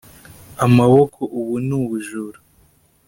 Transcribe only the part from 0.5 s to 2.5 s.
Amaboko Ubu ni ubujura